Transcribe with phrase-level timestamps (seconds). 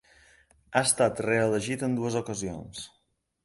[0.73, 2.85] Ha estat reelegit en dues ocasions.